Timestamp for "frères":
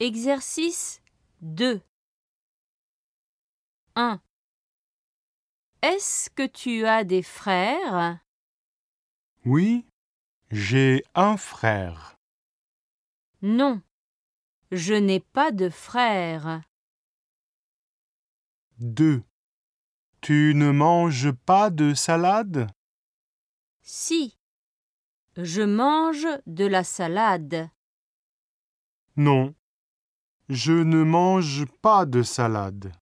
7.24-8.20, 15.68-16.62